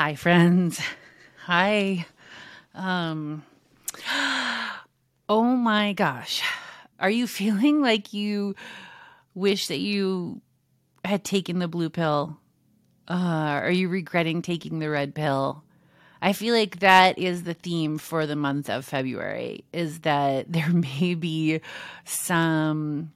Hi, 0.00 0.14
friends. 0.14 0.80
Hi. 1.44 2.06
Um, 2.74 3.44
oh 5.28 5.44
my 5.44 5.92
gosh. 5.92 6.42
Are 6.98 7.10
you 7.10 7.26
feeling 7.26 7.82
like 7.82 8.14
you 8.14 8.54
wish 9.34 9.66
that 9.66 9.80
you 9.80 10.40
had 11.04 11.22
taken 11.22 11.58
the 11.58 11.68
blue 11.68 11.90
pill? 11.90 12.38
Uh, 13.08 13.60
are 13.62 13.70
you 13.70 13.90
regretting 13.90 14.40
taking 14.40 14.78
the 14.78 14.88
red 14.88 15.14
pill? 15.14 15.64
I 16.22 16.32
feel 16.32 16.54
like 16.54 16.78
that 16.78 17.18
is 17.18 17.42
the 17.42 17.52
theme 17.52 17.98
for 17.98 18.24
the 18.24 18.36
month 18.36 18.70
of 18.70 18.86
February 18.86 19.66
is 19.70 20.00
that 20.00 20.50
there 20.50 20.70
may 20.70 21.14
be 21.14 21.60
some 22.06 23.12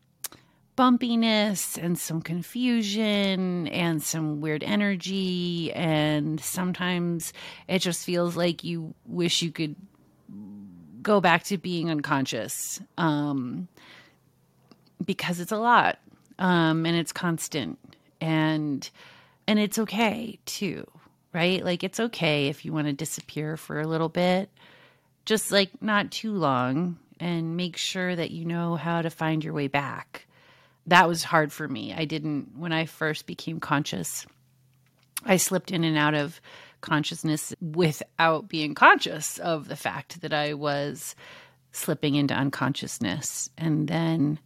bumpiness 0.77 1.83
and 1.83 1.99
some 1.99 2.21
confusion 2.21 3.69
and 3.69 4.03
some 4.03 4.41
weird 4.41 4.63
energy. 4.63 5.73
And 5.73 6.41
sometimes 6.41 7.33
it 7.69 7.81
just 7.81 8.05
feels 8.05 8.37
like 8.37 8.65
you 8.65 8.95
wish 9.07 9.43
you 9.43 9.53
could 9.53 9.77
go 11.03 11.21
back 11.21 11.45
to 11.45 11.59
being 11.59 11.91
unconscious 11.91 12.81
um, 12.99 13.69
because 15.05 15.41
it's 15.41 15.53
a 15.53 15.59
lot 15.59 15.99
um, 16.39 16.87
and 16.87 16.97
it's 16.97 17.13
constant. 17.13 17.79
And 18.21 18.89
and 19.47 19.59
it's 19.59 19.79
okay 19.79 20.39
too 20.47 20.87
right? 21.35 21.65
Like 21.65 21.83
it's 21.85 22.01
okay 22.01 22.47
if 22.47 22.65
you 22.65 22.73
want 22.73 22.87
to 22.87 22.93
disappear 22.93 23.57
for 23.57 23.81
a 23.81 23.87
little 23.87 24.09
bit 24.09 24.49
just 25.27 25.51
like 25.51 25.83
not 25.83 26.11
too 26.11 26.33
long 26.33 26.99
and 27.21 27.57
make 27.57 27.77
sure 27.77 28.15
that 28.15 28.31
you 28.31 28.45
know 28.45 28.77
how 28.77 29.03
to 29.03 29.11
find 29.11 29.43
your 29.43 29.53
way 29.53 29.69
back 29.69 30.27
that 30.87 31.09
was 31.09 31.23
hard 31.23 31.53
for 31.53 31.67
me. 31.67 31.93
I 31.93 32.05
didn't, 32.05 32.57
when 32.57 32.73
I 32.73 32.87
first 32.87 33.27
became 33.27 33.61
conscious, 33.61 34.27
I 35.25 35.37
slipped 35.37 35.71
in 35.71 35.85
and 35.85 35.97
out 35.97 36.15
of 36.15 36.41
consciousness 36.81 37.55
without 37.61 38.49
being 38.49 38.75
conscious 38.75 39.39
of 39.39 39.69
the 39.69 39.77
fact 39.77 40.21
that 40.21 40.35
I 40.35 40.55
was 40.55 41.17
slipping 41.73 42.15
into 42.15 42.35
unconsciousness. 42.35 43.49
And 43.57 43.89
then, 43.89 44.39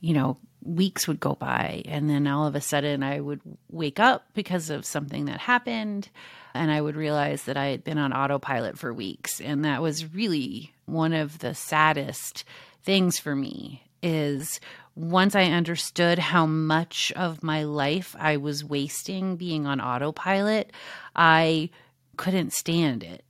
you 0.00 0.12
know, 0.12 0.36
weeks 0.62 1.08
would 1.08 1.18
go 1.18 1.34
by, 1.34 1.82
and 1.86 2.10
then 2.10 2.26
all 2.26 2.46
of 2.46 2.54
a 2.54 2.60
sudden 2.60 3.02
I 3.02 3.20
would 3.20 3.40
wake 3.70 3.98
up 3.98 4.26
because 4.34 4.68
of 4.68 4.84
something 4.84 5.24
that 5.24 5.40
happened. 5.40 6.10
And 6.52 6.70
I 6.70 6.80
would 6.80 6.96
realize 6.96 7.44
that 7.44 7.56
I 7.56 7.66
had 7.66 7.84
been 7.84 7.96
on 7.96 8.12
autopilot 8.12 8.78
for 8.78 8.92
weeks. 8.92 9.40
And 9.40 9.64
that 9.64 9.80
was 9.80 10.12
really 10.12 10.74
one 10.84 11.14
of 11.14 11.38
the 11.38 11.54
saddest 11.54 12.44
things 12.82 13.18
for 13.18 13.34
me 13.34 13.82
is 14.02 14.60
once 14.94 15.34
I 15.34 15.44
understood 15.44 16.18
how 16.18 16.46
much 16.46 17.12
of 17.16 17.42
my 17.42 17.62
life 17.62 18.14
I 18.18 18.36
was 18.36 18.64
wasting 18.64 19.36
being 19.36 19.66
on 19.66 19.80
autopilot, 19.80 20.72
I 21.14 21.70
couldn't 22.16 22.52
stand 22.52 23.02
it. 23.02 23.24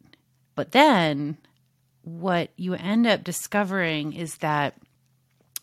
But 0.55 0.73
then 0.73 1.39
what 2.03 2.51
you 2.57 2.75
end 2.75 3.07
up 3.07 3.25
discovering 3.25 4.13
is 4.13 4.39
that 4.39 4.75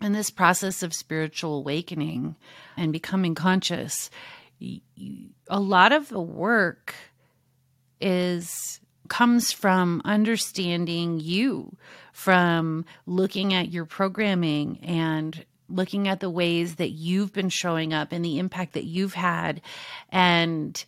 in 0.01 0.13
this 0.13 0.29
process 0.29 0.83
of 0.83 0.93
spiritual 0.93 1.57
awakening 1.57 2.35
and 2.75 2.93
becoming 2.93 3.35
conscious, 3.35 4.09
a 5.49 5.59
lot 5.59 5.91
of 5.91 6.09
the 6.09 6.21
work 6.21 6.93
is 7.99 8.79
comes 9.07 9.51
from 9.51 10.01
understanding 10.05 11.19
you, 11.19 11.75
from 12.11 12.85
looking 13.05 13.53
at 13.53 13.71
your 13.71 13.85
programming 13.85 14.79
and 14.83 15.45
looking 15.69 16.07
at 16.07 16.19
the 16.19 16.29
ways 16.29 16.75
that 16.75 16.89
you've 16.89 17.33
been 17.33 17.49
showing 17.49 17.93
up 17.93 18.11
and 18.11 18.23
the 18.23 18.39
impact 18.39 18.73
that 18.73 18.85
you've 18.85 19.13
had. 19.13 19.61
And 20.09 20.83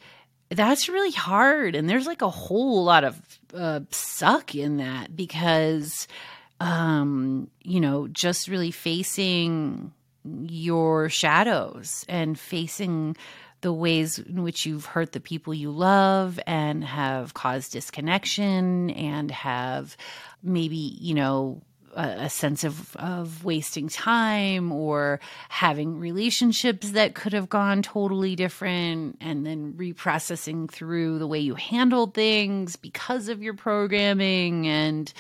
that's 0.49 0.89
really 0.89 1.11
hard. 1.11 1.75
And 1.75 1.89
there's 1.89 2.07
like 2.07 2.21
a 2.21 2.29
whole 2.29 2.83
lot 2.83 3.03
of 3.03 3.19
uh, 3.53 3.81
suck 3.91 4.55
in 4.55 4.77
that 4.77 5.15
because, 5.15 6.07
um, 6.59 7.49
you 7.63 7.79
know, 7.79 8.07
just 8.07 8.47
really 8.47 8.71
facing 8.71 9.93
your 10.23 11.09
shadows 11.09 12.05
and 12.09 12.37
facing 12.39 13.15
the 13.61 13.73
ways 13.73 14.19
in 14.19 14.43
which 14.43 14.65
you've 14.65 14.85
hurt 14.85 15.11
the 15.11 15.19
people 15.19 15.53
you 15.53 15.69
love 15.69 16.39
and 16.47 16.83
have 16.83 17.33
caused 17.33 17.73
disconnection 17.73 18.89
and 18.91 19.31
have 19.31 19.97
maybe, 20.41 20.77
you 20.77 21.13
know, 21.13 21.61
a, 21.95 22.29
sense 22.29 22.63
of, 22.63 22.95
of 22.97 23.43
wasting 23.43 23.89
time 23.89 24.71
or 24.71 25.19
having 25.49 25.99
relationships 25.99 26.91
that 26.91 27.15
could 27.15 27.33
have 27.33 27.49
gone 27.49 27.81
totally 27.81 28.35
different 28.35 29.17
and 29.21 29.45
then 29.45 29.73
reprocessing 29.73 30.69
through 30.69 31.19
the 31.19 31.27
way 31.27 31.39
you 31.39 31.55
handled 31.55 32.13
things 32.13 32.75
because 32.75 33.29
of 33.29 33.41
your 33.41 33.53
programming 33.53 34.67
and 34.67 35.13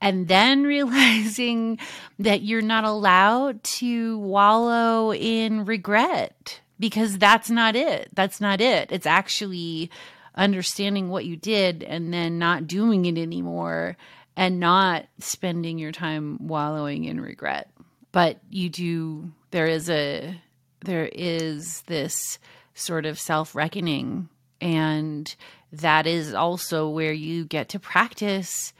and 0.00 0.28
then 0.28 0.62
realizing 0.64 1.78
that 2.18 2.42
you're 2.42 2.62
not 2.62 2.84
allowed 2.84 3.62
to 3.62 4.18
wallow 4.18 5.12
in 5.12 5.64
regret 5.64 6.60
because 6.78 7.18
that's 7.18 7.50
not 7.50 7.74
it. 7.74 8.10
That's 8.12 8.40
not 8.40 8.60
it. 8.60 8.92
It's 8.92 9.06
actually 9.06 9.90
understanding 10.34 11.08
what 11.08 11.24
you 11.24 11.36
did 11.36 11.82
and 11.82 12.12
then 12.12 12.38
not 12.38 12.66
doing 12.66 13.06
it 13.06 13.16
anymore 13.16 13.96
and 14.36 14.60
not 14.60 15.06
spending 15.18 15.78
your 15.78 15.92
time 15.92 16.46
wallowing 16.46 17.04
in 17.04 17.20
regret. 17.20 17.70
But 18.12 18.40
you 18.50 18.68
do, 18.68 19.32
there 19.50 19.66
is 19.66 19.88
a, 19.90 20.40
there 20.84 21.06
is 21.12 21.82
this 21.82 22.38
sort 22.74 23.06
of 23.06 23.18
self 23.18 23.54
reckoning. 23.54 24.28
And 24.60 25.34
that 25.72 26.06
is 26.06 26.32
also 26.32 26.88
where 26.88 27.12
you 27.12 27.44
get 27.44 27.70
to 27.70 27.78
practice 27.78 28.72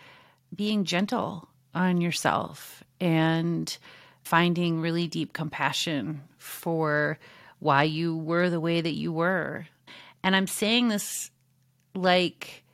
being 0.54 0.84
gentle 0.84 1.48
on 1.74 2.00
yourself 2.00 2.84
and 3.00 3.76
finding 4.22 4.80
really 4.80 5.06
deep 5.06 5.32
compassion 5.32 6.22
for 6.38 7.18
why 7.58 7.82
you 7.82 8.16
were 8.16 8.48
the 8.48 8.60
way 8.60 8.80
that 8.80 8.94
you 8.94 9.12
were. 9.12 9.66
And 10.22 10.34
I'm 10.34 10.46
saying 10.46 10.88
this 10.88 11.30
like 11.94 12.64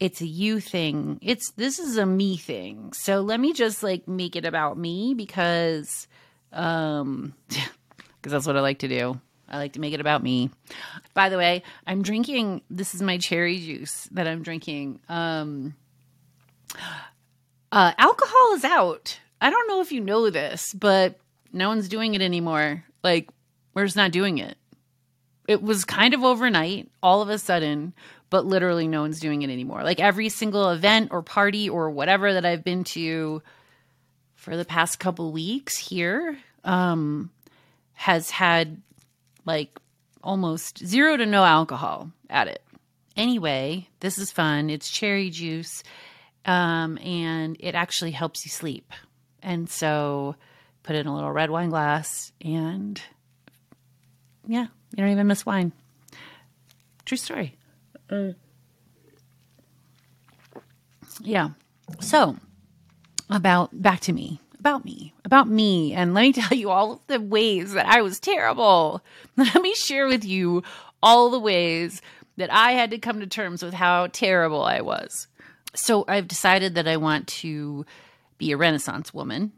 it's 0.00 0.20
a 0.20 0.26
you 0.26 0.60
thing. 0.60 1.18
It's 1.22 1.50
this 1.52 1.78
is 1.78 1.96
a 1.96 2.06
me 2.06 2.36
thing. 2.36 2.92
So 2.92 3.20
let 3.20 3.40
me 3.40 3.52
just 3.52 3.82
like 3.82 4.06
make 4.06 4.36
it 4.36 4.44
about 4.44 4.78
me 4.78 5.14
because 5.14 6.06
um 6.52 7.34
because 7.48 8.32
that's 8.32 8.46
what 8.46 8.56
I 8.56 8.60
like 8.60 8.80
to 8.80 8.88
do. 8.88 9.20
I 9.48 9.56
like 9.56 9.72
to 9.72 9.80
make 9.80 9.94
it 9.94 10.00
about 10.00 10.22
me. 10.22 10.50
By 11.14 11.30
the 11.30 11.38
way, 11.38 11.62
I'm 11.86 12.02
drinking 12.02 12.62
this 12.70 12.94
is 12.94 13.02
my 13.02 13.18
cherry 13.18 13.58
juice 13.58 14.08
that 14.12 14.28
I'm 14.28 14.42
drinking. 14.42 15.00
Um 15.08 15.74
uh 17.72 17.92
alcohol 17.98 18.54
is 18.54 18.64
out. 18.64 19.18
I 19.40 19.50
don't 19.50 19.68
know 19.68 19.80
if 19.80 19.92
you 19.92 20.00
know 20.00 20.30
this, 20.30 20.74
but 20.74 21.18
no 21.52 21.68
one's 21.68 21.88
doing 21.88 22.14
it 22.14 22.22
anymore. 22.22 22.84
Like 23.02 23.30
we're 23.74 23.86
just 23.86 23.96
not 23.96 24.12
doing 24.12 24.38
it. 24.38 24.56
It 25.48 25.62
was 25.62 25.86
kind 25.86 26.12
of 26.12 26.24
overnight, 26.24 26.90
all 27.02 27.22
of 27.22 27.30
a 27.30 27.38
sudden, 27.38 27.94
but 28.30 28.46
literally 28.46 28.88
no 28.88 29.02
one's 29.02 29.20
doing 29.20 29.42
it 29.42 29.50
anymore. 29.50 29.82
Like 29.82 30.00
every 30.00 30.28
single 30.28 30.70
event 30.70 31.08
or 31.12 31.22
party 31.22 31.68
or 31.68 31.90
whatever 31.90 32.34
that 32.34 32.44
I've 32.44 32.64
been 32.64 32.84
to 32.84 33.42
for 34.34 34.56
the 34.56 34.64
past 34.64 34.98
couple 34.98 35.32
weeks 35.32 35.76
here 35.76 36.38
um, 36.64 37.30
has 37.94 38.30
had 38.30 38.80
like 39.44 39.78
almost 40.22 40.84
zero 40.84 41.16
to 41.16 41.26
no 41.26 41.44
alcohol 41.44 42.10
at 42.28 42.48
it. 42.48 42.62
Anyway, 43.16 43.88
this 44.00 44.18
is 44.18 44.30
fun. 44.30 44.70
It's 44.70 44.90
cherry 44.90 45.30
juice 45.30 45.82
um, 46.44 46.98
and 46.98 47.56
it 47.60 47.74
actually 47.74 48.12
helps 48.12 48.44
you 48.44 48.50
sleep. 48.50 48.92
And 49.42 49.68
so 49.68 50.36
put 50.82 50.96
in 50.96 51.06
a 51.06 51.14
little 51.14 51.32
red 51.32 51.50
wine 51.50 51.70
glass 51.70 52.32
and 52.40 53.00
yeah, 54.46 54.66
you 54.92 55.02
don't 55.02 55.10
even 55.10 55.26
miss 55.26 55.44
wine. 55.44 55.72
True 57.04 57.18
story. 57.18 57.57
Mm. 58.10 58.34
Yeah. 61.20 61.50
So, 62.00 62.36
about 63.30 63.82
back 63.82 64.00
to 64.00 64.12
me, 64.12 64.40
about 64.58 64.84
me, 64.84 65.14
about 65.24 65.48
me. 65.48 65.92
And 65.92 66.14
let 66.14 66.22
me 66.22 66.32
tell 66.40 66.56
you 66.56 66.70
all 66.70 66.92
of 66.92 67.06
the 67.06 67.20
ways 67.20 67.72
that 67.72 67.86
I 67.86 68.02
was 68.02 68.20
terrible. 68.20 69.02
Let 69.36 69.60
me 69.62 69.74
share 69.74 70.06
with 70.06 70.24
you 70.24 70.62
all 71.02 71.30
the 71.30 71.38
ways 71.38 72.02
that 72.36 72.52
I 72.52 72.72
had 72.72 72.90
to 72.92 72.98
come 72.98 73.20
to 73.20 73.26
terms 73.26 73.62
with 73.62 73.74
how 73.74 74.08
terrible 74.08 74.62
I 74.62 74.80
was. 74.80 75.26
So, 75.74 76.04
I've 76.08 76.28
decided 76.28 76.74
that 76.76 76.88
I 76.88 76.96
want 76.96 77.26
to 77.28 77.84
be 78.38 78.52
a 78.52 78.56
Renaissance 78.56 79.12
woman. 79.12 79.52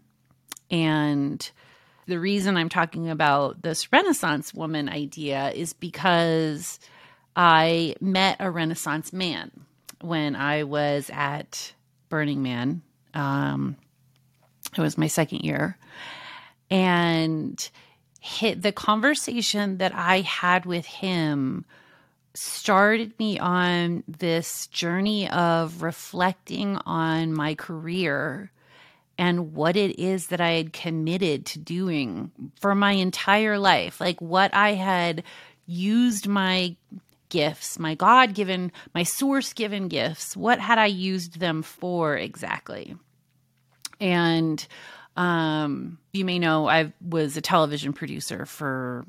And 0.71 1.51
the 2.07 2.19
reason 2.19 2.57
I'm 2.57 2.69
talking 2.69 3.09
about 3.09 3.63
this 3.63 3.93
Renaissance 3.93 4.55
woman 4.55 4.89
idea 4.89 5.51
is 5.51 5.73
because 5.73 6.79
I 7.37 7.95
met 8.01 8.37
a 8.41 8.51
Renaissance 8.51 9.13
man 9.13 9.51
when 10.01 10.37
I 10.37 10.65
was 10.65 11.11
at 11.13 11.73
Burning 12.09 12.43
Man. 12.43 12.83
Um, 13.15 13.77
it 14.77 14.81
was 14.81 14.99
my 14.99 15.07
second 15.07 15.41
year. 15.41 15.77
And 16.71 17.71
hit 18.21 18.63
the 18.63 18.73
conversation 18.73 19.79
that 19.79 19.95
I 19.95 20.21
had 20.21 20.67
with 20.67 20.87
him 20.87 21.65
started 22.35 23.19
me 23.19 23.39
on 23.39 24.05
this 24.07 24.67
journey 24.69 25.29
of 25.31 25.83
reflecting 25.83 26.77
on 26.87 27.33
my 27.33 27.55
career 27.55 28.53
and 29.19 29.53
what 29.53 29.77
it 29.77 29.99
is 29.99 30.29
that 30.29 30.41
I 30.41 30.53
had 30.53 30.73
committed 30.73 31.45
to 31.47 31.59
doing 31.59 32.31
for 32.61 32.75
my 32.75 32.93
entire 32.93 33.59
life, 33.59 34.01
like 34.01 34.21
what 34.21 34.55
I 34.55 34.75
had 34.75 35.25
used 35.67 36.27
my 36.27 36.77
gifts, 37.31 37.79
my 37.79 37.95
God 37.95 38.35
given, 38.35 38.71
my 38.95 39.03
source 39.03 39.53
given 39.55 39.89
gifts, 39.89 40.37
what 40.37 40.61
had 40.61 40.79
I 40.79 40.87
used 40.87 41.41
them 41.41 41.63
for 41.63 42.17
exactly? 42.17 42.95
And 43.99 44.67
um, 45.17 45.99
you 46.13 46.25
may 46.25 46.39
know 46.39 46.69
I 46.69 46.93
was 47.01 47.37
a 47.37 47.41
television 47.41 47.93
producer 47.93 48.47
for 48.47 49.05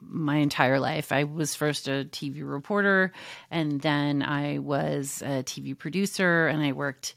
my 0.00 0.36
entire 0.36 0.80
life. 0.80 1.12
I 1.12 1.24
was 1.24 1.54
first 1.54 1.88
a 1.88 2.04
TV 2.10 2.42
reporter, 2.42 3.12
and 3.50 3.80
then 3.80 4.22
I 4.22 4.58
was 4.58 5.22
a 5.22 5.42
TV 5.42 5.76
producer, 5.76 6.48
and 6.48 6.62
I 6.62 6.72
worked 6.72 7.14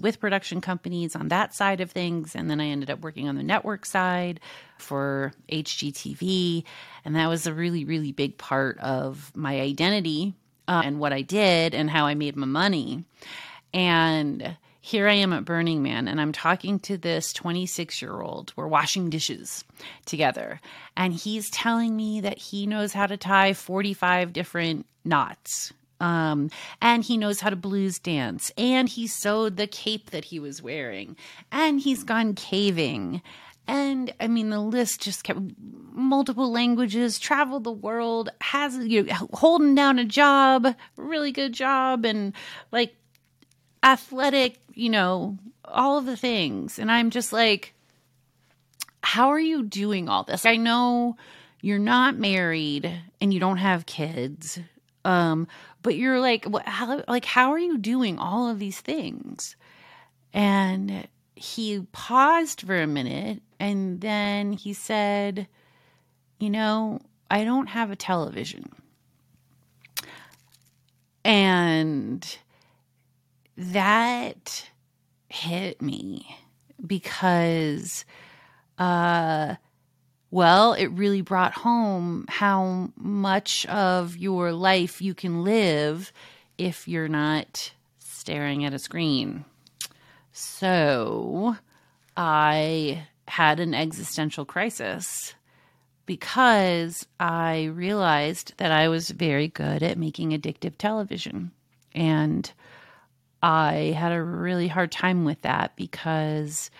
with 0.00 0.20
production 0.20 0.60
companies 0.60 1.14
on 1.14 1.28
that 1.28 1.54
side 1.54 1.80
of 1.80 1.90
things. 1.90 2.34
And 2.34 2.50
then 2.50 2.60
I 2.60 2.66
ended 2.66 2.90
up 2.90 3.00
working 3.00 3.28
on 3.28 3.36
the 3.36 3.42
network 3.42 3.86
side 3.86 4.40
for 4.78 5.32
HGTV. 5.50 6.64
And 7.04 7.16
that 7.16 7.28
was 7.28 7.46
a 7.46 7.54
really, 7.54 7.84
really 7.84 8.12
big 8.12 8.38
part 8.38 8.78
of 8.78 9.32
my 9.34 9.60
identity 9.60 10.34
uh, 10.68 10.82
and 10.84 10.98
what 11.00 11.12
I 11.12 11.22
did 11.22 11.74
and 11.74 11.90
how 11.90 12.06
I 12.06 12.14
made 12.14 12.36
my 12.36 12.46
money. 12.46 13.04
And 13.72 14.56
here 14.80 15.08
I 15.08 15.14
am 15.14 15.32
at 15.32 15.44
Burning 15.44 15.82
Man, 15.82 16.08
and 16.08 16.20
I'm 16.20 16.32
talking 16.32 16.78
to 16.80 16.96
this 16.96 17.32
26 17.32 18.00
year 18.00 18.20
old. 18.20 18.52
We're 18.56 18.66
washing 18.66 19.10
dishes 19.10 19.62
together, 20.06 20.60
and 20.96 21.12
he's 21.12 21.50
telling 21.50 21.94
me 21.94 22.22
that 22.22 22.38
he 22.38 22.66
knows 22.66 22.92
how 22.92 23.06
to 23.06 23.16
tie 23.16 23.52
45 23.52 24.32
different 24.32 24.86
knots 25.04 25.72
um, 26.00 26.50
and 26.80 27.04
he 27.04 27.16
knows 27.16 27.40
how 27.40 27.50
to 27.50 27.56
blues 27.56 27.98
dance. 27.98 28.50
And 28.56 28.88
he 28.88 29.06
sewed 29.06 29.56
the 29.56 29.66
cape 29.66 30.10
that 30.10 30.24
he 30.24 30.40
was 30.40 30.62
wearing. 30.62 31.16
And 31.52 31.80
he's 31.80 32.02
gone 32.02 32.34
caving. 32.34 33.22
And 33.66 34.12
I 34.18 34.26
mean, 34.26 34.50
the 34.50 34.60
list 34.60 35.00
just 35.00 35.22
kept 35.22 35.40
multiple 35.92 36.50
languages, 36.50 37.18
traveled 37.18 37.64
the 37.64 37.70
world, 37.70 38.30
has, 38.40 38.76
you 38.78 39.04
know, 39.04 39.28
holding 39.32 39.74
down 39.74 39.98
a 39.98 40.04
job, 40.04 40.74
really 40.96 41.30
good 41.30 41.52
job, 41.52 42.04
and 42.04 42.32
like 42.72 42.96
athletic, 43.82 44.58
you 44.74 44.88
know, 44.88 45.38
all 45.64 45.98
of 45.98 46.06
the 46.06 46.16
things. 46.16 46.78
And 46.78 46.90
I'm 46.90 47.10
just 47.10 47.32
like, 47.32 47.74
how 49.02 49.28
are 49.28 49.40
you 49.40 49.62
doing 49.62 50.08
all 50.08 50.24
this? 50.24 50.44
I 50.44 50.56
know 50.56 51.16
you're 51.62 51.78
not 51.78 52.16
married 52.16 52.90
and 53.20 53.32
you 53.32 53.40
don't 53.40 53.58
have 53.58 53.86
kids. 53.86 54.58
Um, 55.04 55.48
but 55.82 55.96
you're 55.96 56.20
like, 56.20 56.44
what, 56.44 56.66
how, 56.66 57.02
like, 57.08 57.24
how 57.24 57.52
are 57.52 57.58
you 57.58 57.78
doing 57.78 58.18
all 58.18 58.48
of 58.48 58.58
these 58.58 58.80
things? 58.80 59.56
And 60.32 61.08
he 61.34 61.86
paused 61.92 62.62
for 62.62 62.80
a 62.80 62.86
minute 62.86 63.42
and 63.58 64.00
then 64.00 64.52
he 64.52 64.72
said, 64.74 65.48
You 66.38 66.50
know, 66.50 67.00
I 67.30 67.44
don't 67.44 67.68
have 67.68 67.90
a 67.90 67.96
television. 67.96 68.70
And 71.24 72.26
that 73.56 74.68
hit 75.28 75.80
me 75.80 76.36
because 76.84 78.04
uh 78.78 79.54
well, 80.30 80.74
it 80.74 80.86
really 80.86 81.22
brought 81.22 81.52
home 81.52 82.24
how 82.28 82.90
much 82.96 83.66
of 83.66 84.16
your 84.16 84.52
life 84.52 85.02
you 85.02 85.14
can 85.14 85.42
live 85.42 86.12
if 86.56 86.86
you're 86.86 87.08
not 87.08 87.72
staring 87.98 88.64
at 88.64 88.74
a 88.74 88.78
screen. 88.78 89.44
So 90.32 91.56
I 92.16 93.06
had 93.26 93.60
an 93.60 93.74
existential 93.74 94.44
crisis 94.44 95.34
because 96.06 97.06
I 97.18 97.64
realized 97.64 98.54
that 98.58 98.72
I 98.72 98.88
was 98.88 99.10
very 99.10 99.48
good 99.48 99.82
at 99.82 99.98
making 99.98 100.30
addictive 100.30 100.76
television. 100.76 101.52
And 101.94 102.50
I 103.42 103.94
had 103.96 104.12
a 104.12 104.22
really 104.22 104.68
hard 104.68 104.92
time 104.92 105.24
with 105.24 105.42
that 105.42 105.76
because 105.76 106.70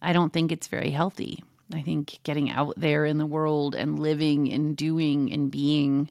I 0.00 0.12
don't 0.12 0.32
think 0.32 0.52
it's 0.52 0.68
very 0.68 0.90
healthy. 0.90 1.42
I 1.74 1.82
think 1.82 2.20
getting 2.22 2.50
out 2.50 2.74
there 2.76 3.04
in 3.04 3.18
the 3.18 3.26
world 3.26 3.74
and 3.74 3.98
living 3.98 4.52
and 4.52 4.76
doing 4.76 5.32
and 5.32 5.50
being 5.50 6.10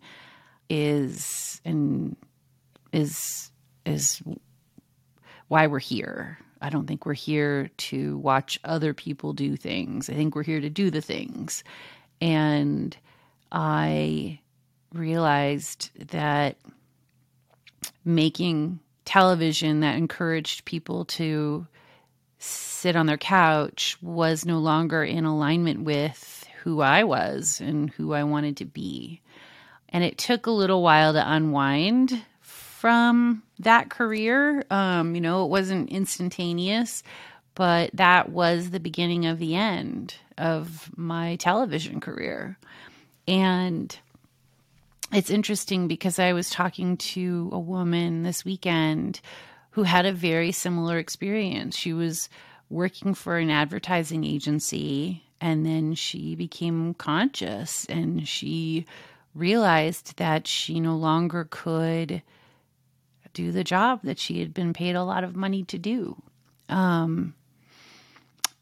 is 0.69 1.61
and 1.65 2.15
is 2.91 3.51
is 3.85 4.21
why 5.47 5.67
we're 5.67 5.79
here. 5.79 6.37
I 6.61 6.69
don't 6.69 6.87
think 6.87 7.05
we're 7.05 7.13
here 7.13 7.69
to 7.77 8.17
watch 8.19 8.59
other 8.63 8.93
people 8.93 9.33
do 9.33 9.57
things. 9.57 10.09
I 10.09 10.13
think 10.13 10.35
we're 10.35 10.43
here 10.43 10.61
to 10.61 10.69
do 10.69 10.89
the 10.89 11.01
things. 11.01 11.63
And 12.21 12.95
I 13.51 14.39
realized 14.93 15.89
that 16.11 16.57
making 18.05 18.79
television 19.05 19.81
that 19.81 19.97
encouraged 19.97 20.63
people 20.65 21.05
to 21.05 21.67
sit 22.43 22.95
on 22.95 23.05
their 23.05 23.17
couch 23.17 23.97
was 24.01 24.45
no 24.45 24.59
longer 24.59 25.03
in 25.03 25.23
alignment 25.23 25.83
with 25.83 26.45
who 26.63 26.81
I 26.81 27.03
was 27.03 27.61
and 27.61 27.89
who 27.91 28.13
I 28.13 28.23
wanted 28.23 28.57
to 28.57 28.65
be. 28.65 29.21
And 29.89 30.03
it 30.03 30.17
took 30.17 30.45
a 30.45 30.51
little 30.51 30.81
while 30.81 31.13
to 31.13 31.31
unwind 31.31 32.23
from 32.41 33.43
that 33.59 33.89
career. 33.89 34.65
Um, 34.69 35.15
you 35.15 35.21
know, 35.21 35.45
it 35.45 35.49
wasn't 35.49 35.89
instantaneous, 35.89 37.03
but 37.55 37.91
that 37.93 38.29
was 38.29 38.69
the 38.69 38.79
beginning 38.79 39.25
of 39.27 39.39
the 39.39 39.55
end 39.55 40.15
of 40.37 40.89
my 40.97 41.37
television 41.37 42.01
career. 42.01 42.57
And 43.27 43.97
it's 45.13 45.29
interesting 45.29 45.87
because 45.87 46.19
I 46.19 46.33
was 46.33 46.49
talking 46.49 46.97
to 46.97 47.49
a 47.53 47.59
woman 47.59 48.23
this 48.23 48.43
weekend 48.43 49.21
who 49.73 49.83
had 49.83 50.05
a 50.05 50.13
very 50.13 50.51
similar 50.51 50.97
experience. 50.97 51.75
She 51.75 51.93
was 51.93 52.29
working 52.69 53.13
for 53.13 53.37
an 53.37 53.49
advertising 53.49 54.23
agency 54.23 55.23
and 55.41 55.65
then 55.65 55.93
she 55.93 56.35
became 56.35 56.93
conscious 56.93 57.85
and 57.85 58.27
she 58.27 58.85
realized 59.35 60.17
that 60.17 60.47
she 60.47 60.79
no 60.79 60.95
longer 60.95 61.47
could 61.49 62.21
do 63.33 63.51
the 63.51 63.63
job 63.63 64.01
that 64.03 64.19
she 64.19 64.39
had 64.39 64.53
been 64.53 64.73
paid 64.73 64.95
a 64.95 65.03
lot 65.03 65.23
of 65.23 65.35
money 65.35 65.63
to 65.63 65.79
do. 65.79 66.21
Um, 66.69 67.33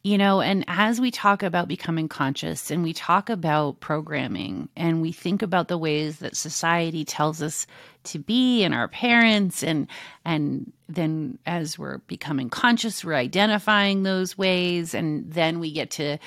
you 0.04 0.18
know, 0.18 0.42
and 0.42 0.66
as 0.68 1.00
we 1.00 1.12
talk 1.12 1.44
about 1.44 1.68
becoming 1.68 2.08
conscious 2.08 2.72
and 2.72 2.82
we 2.82 2.92
talk 2.92 3.30
about 3.30 3.80
programming 3.80 4.68
and 4.76 5.00
we 5.00 5.12
think 5.12 5.44
about 5.44 5.68
the 5.68 5.78
ways 5.78 6.20
that 6.20 6.36
society 6.36 7.06
tells 7.06 7.40
us 7.42 7.68
to 8.06 8.18
be 8.18 8.64
and 8.64 8.74
our 8.74 8.88
parents 8.88 9.62
and 9.62 9.88
and 10.26 10.74
then 10.90 11.38
as 11.46 11.78
we're 11.78 12.00
becoming 12.00 12.50
conscious 12.50 13.06
we're 13.06 13.14
identifying 13.14 14.02
those 14.02 14.36
ways 14.36 14.96
and 14.96 15.32
then 15.32 15.60
we 15.60 15.72
get 15.72 15.92
to 15.92 16.18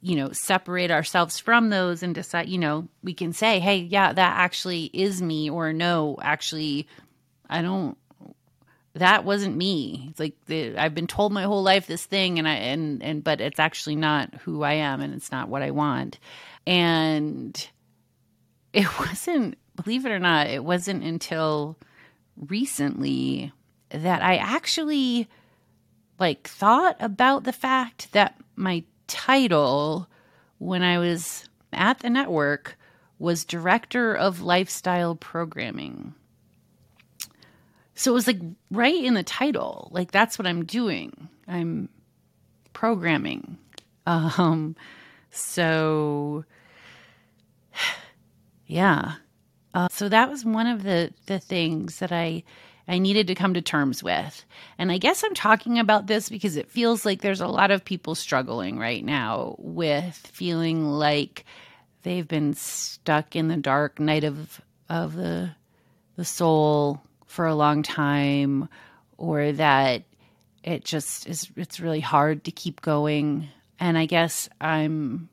you 0.00 0.16
know 0.16 0.32
separate 0.32 0.90
ourselves 0.90 1.38
from 1.38 1.68
those 1.68 2.02
and 2.02 2.14
decide 2.14 2.48
you 2.48 2.56
know 2.56 2.88
we 3.02 3.12
can 3.12 3.34
say 3.34 3.58
hey 3.58 3.76
yeah 3.76 4.10
that 4.10 4.38
actually 4.38 4.84
is 4.94 5.20
me 5.20 5.50
or 5.50 5.70
no 5.74 6.16
actually 6.22 6.88
I 7.50 7.60
don't 7.60 7.98
that 8.94 9.24
wasn't 9.24 9.56
me. 9.56 10.08
It's 10.10 10.20
like 10.20 10.34
the, 10.46 10.76
I've 10.76 10.94
been 10.94 11.06
told 11.06 11.32
my 11.32 11.44
whole 11.44 11.62
life 11.62 11.86
this 11.86 12.04
thing, 12.04 12.38
and 12.38 12.48
I 12.48 12.54
and 12.54 13.02
and 13.02 13.22
but 13.22 13.40
it's 13.40 13.60
actually 13.60 13.96
not 13.96 14.34
who 14.44 14.62
I 14.62 14.74
am, 14.74 15.00
and 15.00 15.14
it's 15.14 15.30
not 15.30 15.48
what 15.48 15.62
I 15.62 15.70
want. 15.70 16.18
And 16.66 17.68
it 18.72 18.98
wasn't, 18.98 19.56
believe 19.76 20.06
it 20.06 20.12
or 20.12 20.18
not, 20.18 20.48
it 20.48 20.64
wasn't 20.64 21.04
until 21.04 21.76
recently 22.36 23.52
that 23.90 24.22
I 24.22 24.36
actually 24.36 25.28
like 26.18 26.46
thought 26.48 26.96
about 27.00 27.44
the 27.44 27.52
fact 27.52 28.12
that 28.12 28.36
my 28.56 28.84
title 29.06 30.08
when 30.58 30.82
I 30.82 30.98
was 30.98 31.48
at 31.72 32.00
the 32.00 32.10
network 32.10 32.76
was 33.18 33.44
director 33.44 34.14
of 34.14 34.42
lifestyle 34.42 35.14
programming. 35.14 36.14
So 37.98 38.12
it 38.12 38.14
was 38.14 38.28
like 38.28 38.38
right 38.70 38.94
in 38.94 39.14
the 39.14 39.24
title. 39.24 39.88
Like 39.90 40.12
that's 40.12 40.38
what 40.38 40.46
I'm 40.46 40.64
doing. 40.64 41.28
I'm 41.48 41.88
programming. 42.72 43.58
Um 44.06 44.76
so 45.30 46.44
yeah. 48.66 49.14
Uh, 49.74 49.88
so 49.90 50.08
that 50.08 50.30
was 50.30 50.44
one 50.44 50.68
of 50.68 50.84
the 50.84 51.12
the 51.26 51.40
things 51.40 51.98
that 51.98 52.12
I 52.12 52.44
I 52.86 52.98
needed 52.98 53.26
to 53.26 53.34
come 53.34 53.54
to 53.54 53.62
terms 53.62 54.00
with. 54.00 54.44
And 54.78 54.92
I 54.92 54.98
guess 54.98 55.24
I'm 55.24 55.34
talking 55.34 55.80
about 55.80 56.06
this 56.06 56.28
because 56.28 56.56
it 56.56 56.70
feels 56.70 57.04
like 57.04 57.20
there's 57.20 57.40
a 57.40 57.48
lot 57.48 57.72
of 57.72 57.84
people 57.84 58.14
struggling 58.14 58.78
right 58.78 59.04
now 59.04 59.56
with 59.58 60.14
feeling 60.14 60.84
like 60.84 61.44
they've 62.04 62.28
been 62.28 62.54
stuck 62.54 63.34
in 63.34 63.48
the 63.48 63.56
dark 63.56 63.98
night 63.98 64.22
of 64.22 64.62
of 64.88 65.16
the 65.16 65.50
the 66.14 66.24
soul 66.24 67.02
for 67.28 67.46
a 67.46 67.54
long 67.54 67.84
time 67.84 68.68
or 69.16 69.52
that 69.52 70.02
it 70.64 70.84
just 70.84 71.28
is 71.28 71.48
it's 71.54 71.78
really 71.78 72.00
hard 72.00 72.42
to 72.44 72.50
keep 72.50 72.80
going. 72.82 73.48
And 73.78 73.96
i 73.96 74.06
guess 74.06 74.48
i'm 74.60 75.28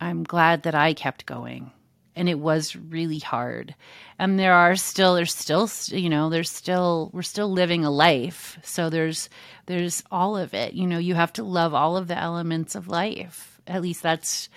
i'm 0.00 0.24
glad 0.24 0.62
that 0.62 0.74
i 0.74 0.94
kept 0.94 1.26
going 1.26 1.70
and 2.16 2.28
it 2.28 2.38
was 2.38 2.76
really 2.76 3.18
hard. 3.18 3.74
And 4.18 4.38
there 4.38 4.54
are 4.54 4.76
still 4.76 5.14
there's 5.14 5.34
still 5.34 5.70
you 5.86 6.08
know 6.08 6.28
there's 6.28 6.50
still 6.50 7.10
we're 7.12 7.22
still 7.22 7.50
living 7.50 7.84
a 7.84 7.90
life. 7.90 8.58
So 8.62 8.90
there's 8.90 9.28
there's 9.66 10.02
all 10.10 10.36
of 10.36 10.54
it. 10.54 10.74
You 10.74 10.86
know 10.86 10.98
you 10.98 11.14
have 11.14 11.32
to 11.34 11.44
love 11.44 11.74
all 11.74 11.96
of 11.96 12.08
the 12.08 12.18
elements 12.18 12.74
of 12.74 12.88
life. 12.88 13.60
At 13.66 13.82
least 13.82 14.02
that's 14.02 14.48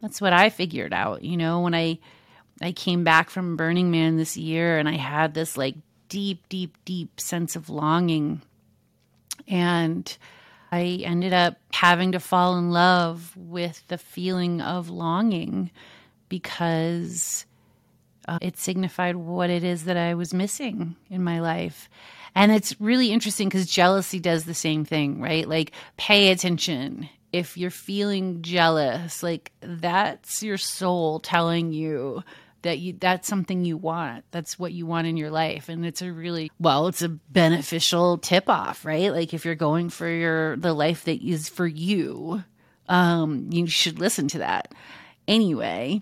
that's 0.00 0.20
what 0.20 0.32
i 0.32 0.50
figured 0.50 0.92
out. 0.92 1.22
You 1.22 1.36
know 1.36 1.60
when 1.60 1.74
i 1.74 1.98
i 2.60 2.72
came 2.72 3.04
back 3.04 3.30
from 3.30 3.56
burning 3.56 3.90
man 3.90 4.16
this 4.16 4.36
year 4.36 4.78
and 4.78 4.88
i 4.88 4.96
had 4.96 5.34
this 5.34 5.56
like 5.56 5.74
deep 6.12 6.48
deep 6.48 6.76
deep 6.84 7.18
sense 7.18 7.56
of 7.56 7.70
longing 7.70 8.42
and 9.48 10.16
I 10.70 11.00
ended 11.04 11.32
up 11.32 11.56
having 11.72 12.12
to 12.12 12.20
fall 12.20 12.56
in 12.56 12.70
love 12.70 13.34
with 13.36 13.86
the 13.88 13.98
feeling 13.98 14.60
of 14.60 14.88
longing 14.88 15.70
because 16.28 17.44
uh, 18.26 18.38
it 18.40 18.56
signified 18.56 19.16
what 19.16 19.50
it 19.50 19.64
is 19.64 19.84
that 19.84 19.96
I 19.96 20.14
was 20.14 20.32
missing 20.32 20.96
in 21.10 21.22
my 21.22 21.40
life. 21.40 21.90
And 22.34 22.50
it's 22.50 22.80
really 22.80 23.12
interesting 23.12 23.48
because 23.48 23.66
jealousy 23.66 24.18
does 24.18 24.44
the 24.44 24.54
same 24.54 24.86
thing, 24.86 25.20
right? 25.20 25.46
Like, 25.46 25.72
pay 25.98 26.30
attention. 26.30 27.08
If 27.32 27.58
you're 27.58 27.70
feeling 27.70 28.40
jealous, 28.40 29.22
like 29.22 29.52
that's 29.60 30.42
your 30.42 30.58
soul 30.58 31.20
telling 31.20 31.72
you 31.72 32.22
that 32.62 32.78
you 32.78 32.94
that's 32.98 33.28
something 33.28 33.64
you 33.64 33.76
want. 33.76 34.24
That's 34.30 34.58
what 34.58 34.72
you 34.72 34.86
want 34.86 35.06
in 35.06 35.16
your 35.16 35.30
life. 35.30 35.68
And 35.68 35.84
it's 35.84 36.02
a 36.02 36.12
really 36.12 36.50
well 36.58 36.88
it's 36.88 37.02
a 37.02 37.08
beneficial 37.08 38.18
tip 38.18 38.48
off 38.48 38.84
right? 38.84 39.12
Like 39.12 39.34
if 39.34 39.44
you're 39.44 39.54
going 39.54 39.90
for 39.90 40.08
your 40.08 40.56
the 40.56 40.72
life 40.72 41.04
that 41.04 41.22
is 41.22 41.48
for 41.48 41.66
you 41.66 42.44
um 42.88 43.48
you 43.50 43.66
should 43.66 43.98
listen 43.98 44.28
to 44.28 44.38
that. 44.38 44.72
Anyway 45.28 46.00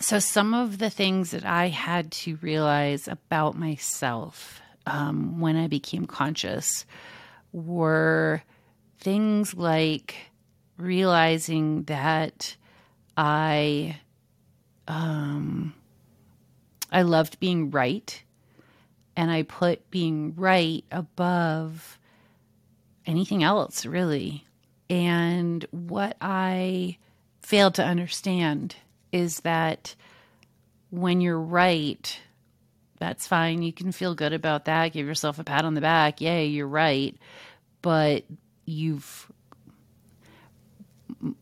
so 0.00 0.18
some 0.18 0.54
of 0.54 0.78
the 0.78 0.90
things 0.90 1.30
that 1.30 1.44
i 1.44 1.68
had 1.68 2.10
to 2.10 2.36
realize 2.36 3.06
about 3.06 3.56
myself 3.56 4.60
um, 4.86 5.38
when 5.38 5.56
i 5.56 5.68
became 5.68 6.06
conscious 6.06 6.84
were 7.52 8.42
things 8.98 9.54
like 9.54 10.16
realizing 10.78 11.84
that 11.84 12.56
i 13.16 13.98
um 14.88 15.74
I 16.90 17.02
loved 17.02 17.40
being 17.40 17.70
right. 17.70 18.22
And 19.16 19.30
I 19.30 19.42
put 19.42 19.90
being 19.90 20.34
right 20.36 20.84
above 20.90 21.98
anything 23.06 23.42
else, 23.42 23.84
really. 23.84 24.46
And 24.88 25.64
what 25.70 26.16
I 26.20 26.96
failed 27.42 27.74
to 27.74 27.84
understand 27.84 28.76
is 29.12 29.40
that 29.40 29.94
when 30.90 31.20
you're 31.20 31.38
right, 31.38 32.18
that's 32.98 33.26
fine. 33.26 33.62
You 33.62 33.72
can 33.72 33.92
feel 33.92 34.14
good 34.14 34.32
about 34.32 34.66
that. 34.66 34.92
Give 34.92 35.06
yourself 35.06 35.38
a 35.38 35.44
pat 35.44 35.64
on 35.64 35.74
the 35.74 35.80
back. 35.80 36.20
Yay, 36.20 36.46
you're 36.46 36.66
right. 36.66 37.16
But 37.82 38.24
you've 38.64 39.30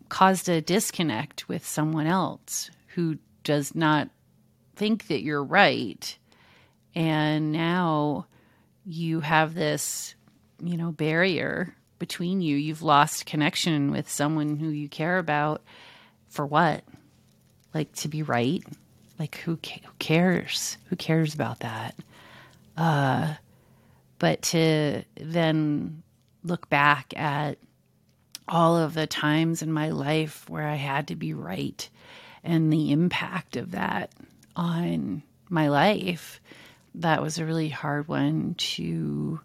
caused 0.09 0.49
a 0.49 0.61
disconnect 0.61 1.49
with 1.49 1.67
someone 1.67 2.07
else 2.07 2.71
who 2.89 3.19
does 3.45 3.75
not 3.75 4.09
think 4.79 5.09
that 5.09 5.23
you're 5.23 5.45
right. 5.45 6.17
And 6.95 7.53
now 7.53 8.27
you 8.87 9.21
have 9.21 9.55
this, 9.55 10.15
you 10.63 10.77
know, 10.77 10.93
barrier 10.93 11.75
between 11.99 12.41
you. 12.41 12.57
You've 12.57 12.83
lost 12.83 13.27
connection 13.27 13.91
with 13.91 14.09
someone 14.09 14.57
who 14.57 14.69
you 14.69 14.89
care 14.89 15.19
about 15.19 15.63
for 16.29 16.47
what? 16.47 16.85
Like 17.75 17.93
to 17.97 18.09
be 18.09 18.23
right? 18.23 18.63
Like 19.19 19.37
who, 19.39 19.59
ca- 19.63 19.83
who 19.85 19.93
cares? 19.99 20.79
Who 20.87 20.97
cares 20.97 21.35
about 21.35 21.61
that? 21.61 21.97
Uh, 22.77 23.35
but 24.21 24.43
to 24.43 25.03
then 25.17 26.05
look 26.45 26.69
back 26.69 27.13
at 27.17 27.59
all 28.47 28.77
of 28.77 28.95
the 28.95 29.09
times 29.09 29.61
in 29.61 29.73
my 29.73 29.91
life 29.91 30.49
where 30.49 30.67
I 30.67 30.77
had 30.77 31.09
to 31.09 31.17
be 31.17 31.35
right 31.35 31.89
and 32.45 32.73
the 32.73 32.93
impact 32.93 33.57
of 33.57 33.73
that 33.73 34.13
on 34.57 35.23
my 35.49 35.69
life, 35.69 36.41
that 36.97 37.23
was 37.23 37.39
a 37.39 37.45
really 37.45 37.69
hard 37.69 38.09
one 38.09 38.55
to. 38.55 39.41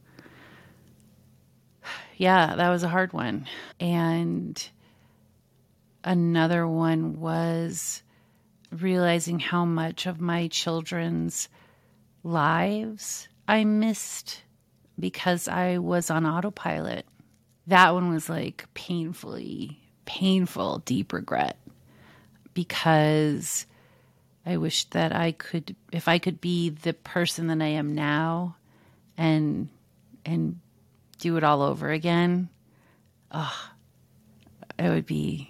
Yeah, 2.18 2.56
that 2.56 2.70
was 2.70 2.84
a 2.84 2.90
hard 2.90 3.12
one. 3.12 3.48
And 3.80 4.70
another 6.04 6.68
one 6.68 7.20
was 7.20 8.04
realizing 8.72 9.40
how 9.40 9.66
much 9.66 10.06
of 10.06 10.20
my 10.20 10.48
children's 10.48 11.50
lives 12.24 13.28
I 13.48 13.64
missed 13.66 14.44
because 15.00 15.48
I 15.48 15.78
was 15.80 16.10
on 16.10 16.26
autopilot. 16.26 17.06
That 17.68 17.94
one 17.94 18.12
was 18.14 18.30
like 18.30 18.66
painfully, 18.74 19.80
painful, 20.06 20.80
deep 20.80 21.14
regret 21.14 21.58
because 22.54 23.66
I 24.46 24.58
wish 24.58 24.86
that 24.86 25.16
I 25.16 25.32
could, 25.32 25.76
if 25.92 26.08
I 26.08 26.20
could 26.20 26.42
be 26.42 26.70
the 26.70 26.94
person 26.94 27.48
that 27.48 27.62
I 27.62 27.68
am 27.68 27.96
now, 27.96 28.58
and 29.18 29.70
and 30.26 30.60
do 31.20 31.38
it 31.38 31.44
all 31.44 31.62
over 31.62 31.90
again. 31.90 32.50
Oh, 33.32 33.70
it 34.78 34.90
would 34.90 35.06
be, 35.06 35.50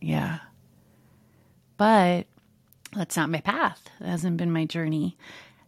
yeah. 0.00 0.38
But 1.76 2.26
that's 2.94 3.16
not 3.16 3.30
my 3.30 3.40
path. 3.40 3.88
It 4.00 4.06
hasn't 4.06 4.36
been 4.36 4.52
my 4.52 4.64
journey, 4.64 5.16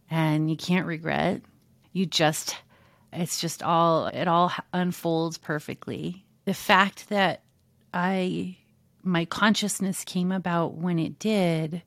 and 0.09 0.49
you 0.49 0.57
can't 0.57 0.87
regret. 0.87 1.41
You 1.93 2.05
just, 2.05 2.55
it's 3.13 3.39
just 3.39 3.61
all, 3.61 4.07
it 4.07 4.27
all 4.27 4.51
unfolds 4.73 5.37
perfectly. 5.37 6.25
The 6.45 6.53
fact 6.53 7.09
that 7.09 7.43
I, 7.93 8.57
my 9.03 9.25
consciousness 9.25 10.03
came 10.03 10.31
about 10.31 10.75
when 10.75 10.99
it 10.99 11.19
did 11.19 11.83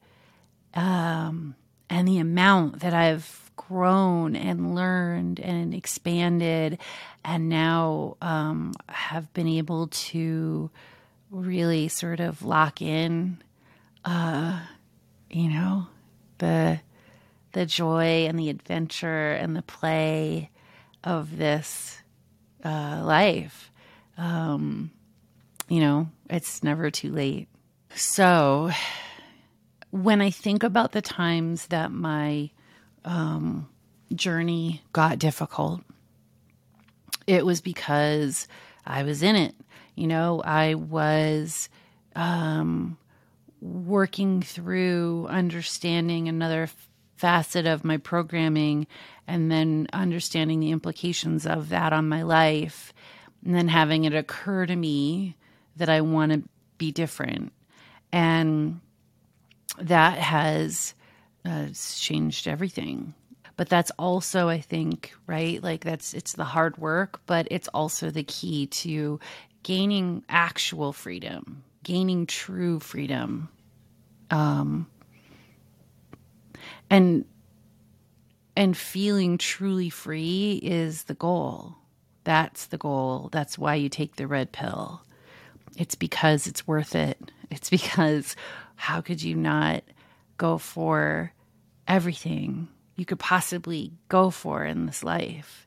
um, 0.75 1.55
and 1.89 2.07
the 2.07 2.19
amount 2.19 2.81
that 2.81 2.93
I've 2.93 3.51
grown 3.57 4.37
and 4.37 4.75
learned 4.75 5.41
and 5.41 5.73
expanded, 5.73 6.79
and 7.25 7.49
now 7.49 8.17
um, 8.21 8.75
have 8.89 9.33
been 9.33 9.49
able 9.49 9.89
to 9.89 10.71
really 11.31 11.89
sort 11.89 12.21
of 12.21 12.43
lock 12.43 12.83
in, 12.83 13.43
uh, 14.05 14.61
you 15.31 15.49
know, 15.49 15.87
the 16.39 16.81
the 17.53 17.65
joy 17.65 18.27
and 18.27 18.39
the 18.39 18.51
adventure 18.51 19.31
and 19.31 19.55
the 19.55 19.63
play 19.63 20.51
of 21.05 21.37
this 21.39 22.03
uh, 22.65 23.03
life. 23.05 23.71
Um, 24.19 24.91
you 25.69 25.81
know, 25.81 26.09
it's 26.29 26.63
never 26.63 26.91
too 26.91 27.13
late. 27.13 27.49
So 27.95 28.71
when 29.95 30.21
I 30.21 30.31
think 30.31 30.65
about 30.65 30.91
the 30.91 31.01
times 31.01 31.69
that 31.69 31.93
my 31.93 32.51
um, 33.05 33.69
journey 34.13 34.83
got 34.93 35.21
difficult, 35.21 35.83
it 37.29 37.47
was 37.47 37.61
because 37.61 38.49
I 38.85 39.05
was 39.05 39.23
in 39.23 39.37
it. 39.37 39.55
You 39.95 40.09
know, 40.09 40.43
I 40.45 40.75
was 40.75 41.69
um, 42.17 42.99
working 43.61 44.43
through 44.43 45.29
understanding 45.31 46.27
another 46.27 46.69
facet 47.15 47.65
of 47.65 47.85
my 47.85 47.99
programming 47.99 48.89
and 49.29 49.49
then 49.49 49.87
understanding 49.93 50.59
the 50.59 50.73
implications 50.73 51.47
of 51.47 51.69
that 51.69 51.93
on 51.93 52.09
my 52.09 52.25
life. 52.25 52.93
And 53.45 53.55
then 53.55 53.69
having 53.69 54.03
it 54.03 54.13
occur 54.13 54.67
to 54.67 54.75
me 54.75 55.37
that 55.77 55.89
I 55.89 56.01
want 56.01 56.33
to 56.33 56.43
be 56.79 56.91
different. 56.91 57.53
And 58.11 58.81
that 59.79 60.19
has 60.19 60.95
uh, 61.45 61.67
changed 61.99 62.47
everything. 62.47 63.15
But 63.57 63.69
that's 63.69 63.93
also 63.99 64.49
i 64.49 64.59
think 64.61 65.13
right? 65.27 65.63
Like 65.63 65.85
that's 65.85 66.13
it's 66.13 66.33
the 66.33 66.45
hard 66.45 66.77
work 66.79 67.21
but 67.27 67.47
it's 67.51 67.69
also 67.69 68.11
the 68.11 68.25
key 68.25 68.67
to 68.67 69.21
gaining 69.63 70.25
actual 70.29 70.93
freedom 70.93 71.63
gaining 71.85 72.27
true 72.27 72.81
freedom. 72.81 73.49
Um 74.31 74.89
and 76.91 77.25
and 78.57 78.77
feeling 78.77 79.39
truly 79.39 79.91
free 79.91 80.61
is 80.63 81.05
the 81.05 81.15
goal. 81.15 81.77
That's 82.25 82.67
the 82.67 82.79
goal. 82.79 83.29
That's 83.33 83.59
why 83.59 83.75
you 83.75 83.89
take 83.89 84.17
the 84.17 84.27
red 84.27 84.53
pill. 84.53 85.03
It's 85.77 85.95
because 85.95 86.47
it's 86.47 86.67
worth 86.67 86.95
it. 86.95 87.19
It's 87.51 87.69
because 87.71 88.37
how 88.77 89.01
could 89.01 89.23
you 89.23 89.35
not 89.35 89.83
go 90.37 90.59
for 90.59 91.33
everything 91.87 92.69
you 92.97 93.05
could 93.05 93.19
possibly 93.19 93.93
go 94.09 94.31
for 94.31 94.65
in 94.65 94.87
this 94.87 95.03
life. 95.03 95.67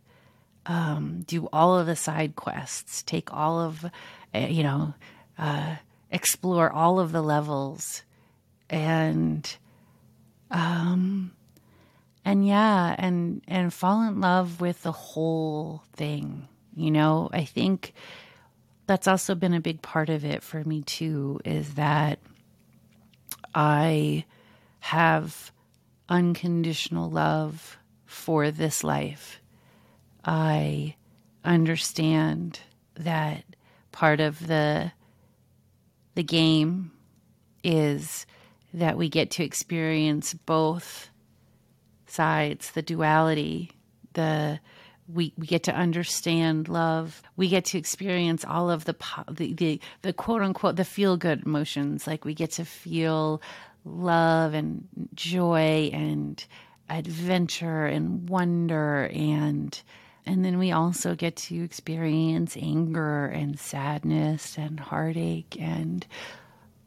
Um, 0.65 1.23
do 1.25 1.47
all 1.53 1.77
of 1.77 1.87
the 1.87 1.95
side 1.95 2.35
quests, 2.35 3.03
take 3.03 3.33
all 3.33 3.59
of, 3.59 3.85
uh, 3.85 4.39
you 4.39 4.63
know, 4.63 4.93
uh, 5.37 5.75
explore 6.11 6.71
all 6.71 6.99
of 6.99 7.11
the 7.11 7.21
levels, 7.21 8.03
and, 8.69 9.49
um, 10.51 11.31
and 12.25 12.45
yeah, 12.45 12.95
and 12.97 13.41
and 13.47 13.73
fall 13.73 14.03
in 14.03 14.19
love 14.19 14.59
with 14.59 14.83
the 14.83 14.91
whole 14.91 15.83
thing. 15.93 16.49
You 16.75 16.91
know, 16.91 17.29
I 17.31 17.45
think 17.45 17.93
that's 18.87 19.07
also 19.07 19.35
been 19.35 19.53
a 19.53 19.61
big 19.61 19.81
part 19.81 20.09
of 20.09 20.25
it 20.25 20.43
for 20.43 20.61
me 20.65 20.81
too. 20.81 21.39
Is 21.45 21.75
that 21.75 22.19
I 23.57 24.25
have 24.81 25.51
unconditional 26.07 27.09
love 27.09 27.79
for 28.05 28.51
this 28.51 28.83
life. 28.83 29.41
I 30.23 30.95
understand 31.43 32.59
that 32.93 33.43
part 33.91 34.19
of 34.19 34.45
the 34.45 34.91
the 36.13 36.21
game 36.21 36.91
is 37.63 38.27
that 38.75 38.95
we 38.95 39.09
get 39.09 39.31
to 39.31 39.43
experience 39.43 40.35
both 40.35 41.09
sides, 42.05 42.69
the 42.71 42.83
duality, 42.83 43.71
the 44.13 44.59
we, 45.07 45.33
we 45.37 45.47
get 45.47 45.63
to 45.63 45.73
understand 45.73 46.67
love. 46.67 47.21
We 47.35 47.47
get 47.47 47.65
to 47.65 47.77
experience 47.77 48.43
all 48.43 48.69
of 48.69 48.85
the, 48.85 48.95
the 49.31 49.53
the 49.53 49.81
the 50.01 50.13
quote 50.13 50.41
unquote 50.41 50.75
the 50.75 50.85
feel 50.85 51.17
good 51.17 51.45
emotions. 51.45 52.07
Like 52.07 52.25
we 52.25 52.33
get 52.33 52.51
to 52.51 52.65
feel 52.65 53.41
love 53.85 54.53
and 54.53 54.87
joy 55.13 55.89
and 55.93 56.43
adventure 56.89 57.85
and 57.85 58.29
wonder 58.29 59.09
and 59.13 59.81
and 60.25 60.43
then 60.43 60.57
we 60.57 60.71
also 60.73 61.15
get 61.15 61.37
to 61.37 61.63
experience 61.63 62.57
anger 62.57 63.27
and 63.27 63.57
sadness 63.57 64.57
and 64.57 64.77
heartache 64.77 65.55
and 65.57 66.05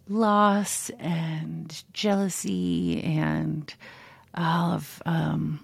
loss 0.09 0.91
and 0.99 1.83
jealousy 1.95 3.03
and 3.03 3.75
all 4.35 4.73
of 4.73 5.03
um, 5.07 5.61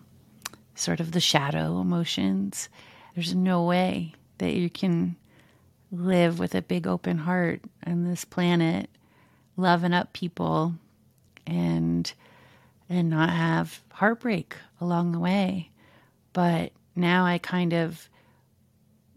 sort 0.76 1.00
of 1.00 1.12
the 1.12 1.20
shadow 1.20 1.80
emotions. 1.80 2.68
There's 3.14 3.34
no 3.34 3.64
way 3.64 4.14
that 4.38 4.54
you 4.54 4.70
can 4.70 5.16
live 5.90 6.38
with 6.38 6.54
a 6.54 6.62
big 6.62 6.86
open 6.86 7.18
heart 7.18 7.62
on 7.86 8.04
this 8.04 8.24
planet, 8.24 8.90
loving 9.56 9.92
up 9.92 10.12
people 10.12 10.74
and 11.46 12.12
and 12.88 13.10
not 13.10 13.30
have 13.30 13.82
heartbreak 13.92 14.54
along 14.80 15.12
the 15.12 15.18
way. 15.18 15.70
But 16.32 16.72
now 16.94 17.24
I 17.24 17.38
kind 17.38 17.72
of 17.72 18.08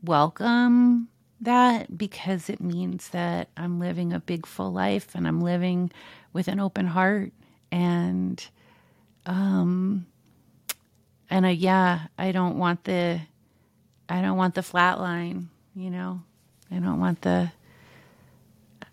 welcome 0.04 1.10
that 1.42 1.98
because 1.98 2.50
it 2.50 2.62
means 2.62 3.10
that 3.10 3.50
I'm 3.56 3.80
living 3.80 4.12
a 4.12 4.20
big 4.20 4.46
full 4.46 4.72
life 4.72 5.14
and 5.14 5.28
I'm 5.28 5.42
living 5.42 5.92
with 6.34 6.48
an 6.48 6.60
open 6.60 6.88
heart 6.88 7.32
and 7.72 8.44
um 9.26 10.06
and 11.30 11.46
I 11.46 11.52
yeah, 11.52 12.08
I 12.18 12.32
don't 12.32 12.58
want 12.58 12.84
the 12.84 13.22
I 14.08 14.22
don't 14.22 14.38
want 14.38 14.56
the 14.56 14.64
flat 14.64 15.00
line, 15.00 15.50
you 15.76 15.90
know. 15.90 16.22
I 16.72 16.76
don't 16.76 17.00
want 17.00 17.22
the 17.22 17.52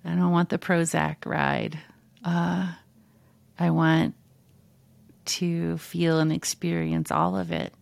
I 0.05 0.11
don't 0.11 0.31
want 0.31 0.49
the 0.51 0.59
Prozac 0.59 1.25
ride. 1.25 1.79
Uh 2.25 2.73
I 3.59 3.71
want 3.71 4.15
to 5.27 5.79
feel 5.79 6.21
and 6.21 6.33
experience 6.33 7.11
all 7.11 7.37
of 7.37 7.51
it. 7.51 7.73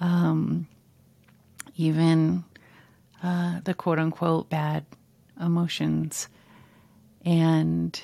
Um, 0.00 0.68
even 1.76 2.44
uh, 3.22 3.60
the 3.64 3.74
quote 3.74 3.98
unquote 3.98 4.50
bad 4.50 4.84
emotions. 5.40 6.28
And 7.24 8.00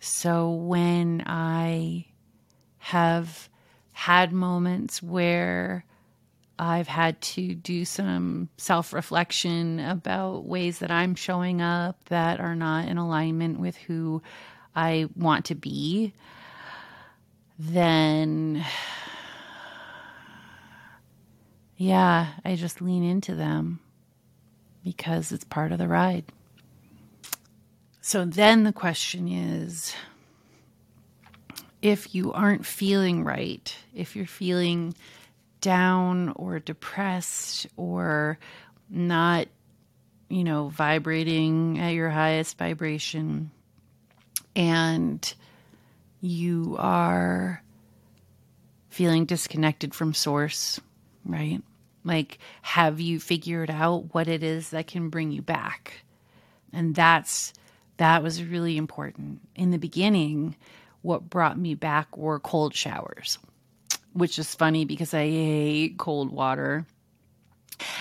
so 0.00 0.50
when 0.50 1.22
I 1.26 2.06
have 2.78 3.48
had 3.98 4.32
moments 4.32 5.02
where 5.02 5.84
I've 6.56 6.86
had 6.86 7.20
to 7.20 7.52
do 7.52 7.84
some 7.84 8.48
self 8.56 8.92
reflection 8.92 9.80
about 9.80 10.44
ways 10.44 10.78
that 10.78 10.92
I'm 10.92 11.16
showing 11.16 11.60
up 11.60 12.04
that 12.04 12.38
are 12.38 12.54
not 12.54 12.86
in 12.86 12.96
alignment 12.96 13.58
with 13.58 13.76
who 13.76 14.22
I 14.76 15.08
want 15.16 15.46
to 15.46 15.56
be, 15.56 16.14
then 17.58 18.64
yeah, 21.76 22.28
I 22.44 22.54
just 22.54 22.80
lean 22.80 23.02
into 23.02 23.34
them 23.34 23.80
because 24.84 25.32
it's 25.32 25.42
part 25.42 25.72
of 25.72 25.78
the 25.78 25.88
ride. 25.88 26.26
So 28.00 28.24
then 28.24 28.62
the 28.62 28.72
question 28.72 29.26
is 29.26 29.92
if 31.82 32.14
you 32.14 32.32
aren't 32.32 32.66
feeling 32.66 33.24
right, 33.24 33.74
if 33.94 34.16
you're 34.16 34.26
feeling 34.26 34.94
down 35.60 36.30
or 36.36 36.58
depressed 36.58 37.66
or 37.76 38.38
not, 38.90 39.48
you 40.28 40.44
know, 40.44 40.68
vibrating 40.68 41.78
at 41.78 41.90
your 41.90 42.10
highest 42.10 42.58
vibration, 42.58 43.50
and 44.56 45.34
you 46.20 46.76
are 46.78 47.62
feeling 48.90 49.24
disconnected 49.24 49.94
from 49.94 50.12
source, 50.12 50.80
right? 51.24 51.62
Like, 52.04 52.38
have 52.62 53.00
you 53.00 53.20
figured 53.20 53.70
out 53.70 54.14
what 54.14 54.28
it 54.28 54.42
is 54.42 54.70
that 54.70 54.86
can 54.86 55.10
bring 55.10 55.30
you 55.30 55.42
back? 55.42 56.02
And 56.72 56.94
that's 56.94 57.52
that 57.98 58.22
was 58.22 58.42
really 58.42 58.76
important. 58.76 59.40
In 59.54 59.70
the 59.70 59.78
beginning, 59.78 60.56
what 61.02 61.28
brought 61.28 61.58
me 61.58 61.74
back 61.74 62.16
were 62.16 62.40
cold 62.40 62.74
showers, 62.74 63.38
which 64.12 64.38
is 64.38 64.54
funny 64.54 64.84
because 64.84 65.14
I 65.14 65.26
hate 65.26 65.98
cold 65.98 66.30
water. 66.30 66.86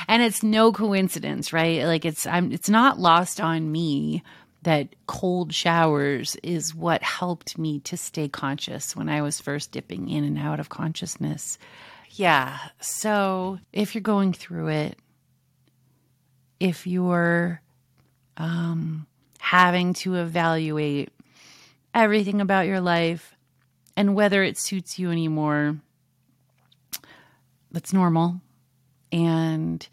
And 0.08 0.24
it's 0.24 0.42
no 0.42 0.72
coincidence, 0.72 1.54
right? 1.54 1.84
Like 1.84 2.06
it's 2.06 2.26
I'm 2.26 2.52
it's 2.52 2.70
not 2.70 3.00
lost 3.00 3.40
on 3.40 3.72
me 3.72 4.24
that 4.64 4.96
cold 5.06 5.54
showers 5.54 6.36
is 6.44 6.74
what 6.74 7.04
helped 7.04 7.58
me 7.58 7.80
to 7.82 7.96
stay 7.96 8.28
conscious 8.28 8.96
when 8.96 9.08
I 9.08 9.22
was 9.22 9.40
first 9.40 9.72
dipping 9.72 10.10
in 10.10 10.24
and 10.24 10.38
out 10.38 10.60
of 10.60 10.70
consciousness. 10.70 11.58
Yeah. 12.12 12.58
So 12.82 13.60
if 13.72 13.94
you're 13.94 14.02
going 14.02 14.34
through 14.34 14.70
it, 14.70 14.98
if 16.60 16.88
you're 16.88 17.62
um, 18.36 19.06
having 19.40 19.94
to 19.94 20.16
evaluate 20.16 21.12
everything 21.94 22.42
about 22.42 22.68
your 22.68 22.82
life 22.82 23.36
and 23.96 24.16
whether 24.16 24.44
it 24.44 24.58
suits 24.58 25.00
you 25.00 25.12
anymore, 25.12 25.78
that's 27.72 27.94
normal. 27.94 28.42
And 29.12 29.88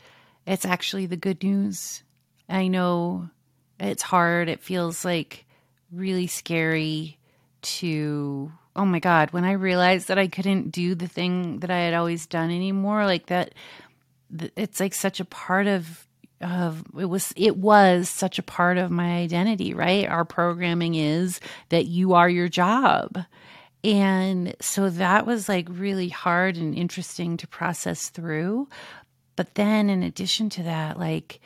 it's 0.47 0.65
actually 0.65 1.07
the 1.07 1.17
good 1.17 1.43
news. 1.43 2.03
I 2.49 2.69
know 2.69 3.31
it's 3.81 4.03
hard. 4.03 4.49
It 4.49 4.61
feels 4.61 5.05
like 5.05 5.47
really 5.91 6.27
scary 6.27 7.19
to 7.63 8.53
oh 8.77 8.85
my 8.85 8.99
god, 8.99 9.31
when 9.31 9.45
I 9.45 9.53
realized 9.53 10.09
that 10.09 10.19
I 10.19 10.27
couldn't 10.27 10.73
do 10.73 10.95
the 10.95 11.07
thing 11.07 11.61
that 11.61 11.71
I 11.71 11.79
had 11.79 11.95
always 11.95 12.27
done 12.27 12.51
anymore, 12.51 13.07
like 13.07 13.27
that 13.27 13.55
it's 14.57 14.81
like 14.81 14.95
such 14.95 15.21
a 15.21 15.25
part 15.25 15.67
of 15.67 16.07
of 16.45 16.85
it 16.99 17.07
was 17.07 17.33
it 17.37 17.57
was 17.57 18.09
such 18.09 18.39
a 18.39 18.43
part 18.43 18.79
of 18.79 18.91
my 18.91 19.17
identity, 19.17 19.75
right? 19.75 20.09
Our 20.09 20.25
programming 20.25 20.95
is 20.95 21.41
that 21.71 21.87
you 21.87 22.15
are 22.15 22.29
your 22.29 22.49
job. 22.49 23.19
And 23.83 24.55
so 24.61 24.89
that 24.91 25.27
was 25.27 25.49
like 25.49 25.67
really 25.71 26.09
hard 26.09 26.57
and 26.57 26.75
interesting 26.75 27.37
to 27.39 27.47
process 27.47 28.09
through. 28.09 28.69
But 29.37 29.55
then 29.57 29.91
in 29.91 30.03
addition 30.03 30.49
to 30.51 30.63
that, 30.63 30.99
like 30.99 31.41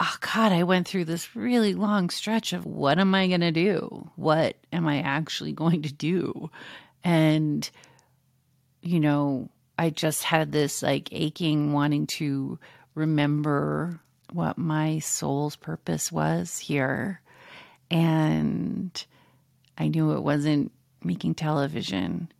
oh 0.00 0.16
God, 0.20 0.52
I 0.52 0.62
went 0.62 0.86
through 0.86 1.04
this 1.06 1.34
really 1.34 1.74
long 1.74 2.10
stretch 2.10 2.52
of 2.52 2.64
what 2.64 2.98
am 2.98 3.14
I 3.14 3.28
going 3.28 3.40
to 3.40 3.52
do? 3.52 4.10
What 4.16 4.56
am 4.72 4.86
I 4.86 5.00
actually 5.00 5.52
going 5.52 5.82
to 5.82 5.92
do? 5.92 6.50
And, 7.04 7.68
you 8.82 9.00
know, 9.00 9.50
I 9.78 9.90
just 9.90 10.22
had 10.24 10.52
this 10.52 10.82
like 10.82 11.08
aching 11.12 11.72
wanting 11.72 12.06
to 12.08 12.58
remember 12.98 14.00
what 14.32 14.58
my 14.58 14.98
soul's 14.98 15.56
purpose 15.56 16.12
was 16.12 16.58
here. 16.58 17.20
And 17.90 19.04
I 19.78 19.88
knew 19.88 20.12
it 20.12 20.22
wasn't 20.22 20.72
making 21.02 21.34
television. 21.34 22.30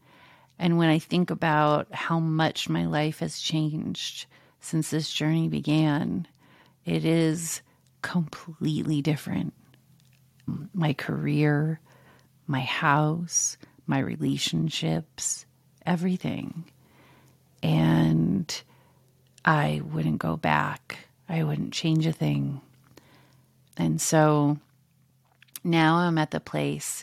And 0.59 0.77
when 0.77 0.89
I 0.89 0.99
think 0.99 1.31
about 1.31 1.93
how 1.95 2.19
much 2.19 2.69
my 2.69 2.87
life 2.87 3.21
has 3.21 3.41
changed 3.41 4.27
since 4.61 4.91
this 4.91 5.11
journey 5.11 5.49
began, 5.49 6.27
it 6.85 7.05
is 7.05 7.63
completely 8.03 9.01
different. 9.01 9.55
My 10.75 10.93
career, 10.93 11.81
my 12.47 12.61
house, 12.61 13.57
my 13.87 14.01
relationships, 14.01 15.47
everything. 15.87 16.65
And 17.63 18.63
I 19.49 19.81
wouldn't 19.83 20.19
go 20.19 20.37
back. 20.37 21.09
I 21.27 21.43
wouldn't 21.43 21.73
change 21.73 22.05
a 22.05 22.13
thing. 22.13 22.61
And 23.79 23.99
so 23.99 24.59
now 25.65 25.97
I'm 25.97 26.19
at 26.19 26.33
the 26.33 26.39
place 26.39 27.03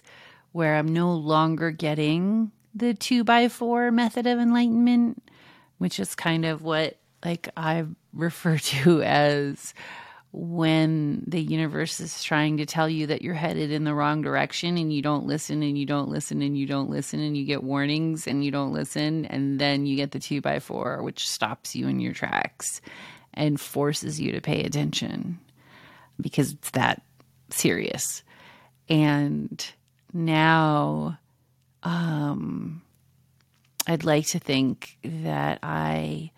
where 0.52 0.76
I'm 0.76 0.94
no 0.94 1.12
longer 1.12 1.72
getting 1.72 2.52
the 2.76 2.94
two 2.94 3.24
by 3.24 3.50
four 3.50 3.90
method 3.90 4.28
of 4.28 4.38
enlightenment, 4.38 5.24
which 5.80 6.00
is 6.00 6.14
kind 6.14 6.46
of 6.46 6.62
what 6.62 6.98
like 7.26 7.50
I 7.58 7.86
refer 8.14 8.60
to 8.60 9.02
as 9.02 9.74
when 10.38 11.24
the 11.28 11.42
universe 11.42 12.02
is 12.02 12.22
trying 12.22 12.58
to 12.58 12.66
tell 12.66 12.90
you 12.90 13.08
that 13.08 13.22
you're 13.22 13.34
headed 13.34 13.72
in 13.72 13.86
the 13.86 13.94
wrong 13.94 14.22
direction 14.22 14.78
and 14.78 14.92
you 14.92 15.02
don't 15.02 15.26
listen 15.26 15.64
and 15.64 15.78
you 15.78 15.86
don't 15.86 16.10
listen 16.10 16.42
and 16.42 16.58
you 16.58 16.66
don't 16.66 16.90
listen 16.90 17.22
and 17.22 17.38
you 17.38 17.46
get 17.46 17.64
warnings 17.64 18.28
and 18.28 18.44
you 18.44 18.52
don't 18.52 18.74
listen 18.74 19.26
and 19.28 19.60
then 19.60 19.86
you 19.86 19.96
get 19.96 20.12
the 20.12 20.20
two 20.20 20.42
by 20.42 20.60
four 20.60 21.02
which 21.04 21.30
stops 21.30 21.74
you 21.74 21.88
in 21.88 22.02
your 22.02 22.12
tracks 22.12 22.82
and 23.34 23.62
forces 23.62 24.20
you 24.20 24.34
to 24.34 24.42
pay 24.42 24.64
attention 24.64 25.40
because 26.20 26.52
it's 26.52 26.72
that 26.72 27.02
serious. 27.50 28.22
And 28.90 29.66
now 30.12 31.18
um 31.84 32.82
i'd 33.88 34.04
like 34.04 34.26
to 34.26 34.40
think 34.40 34.98
that 35.04 35.60
i 35.62 36.32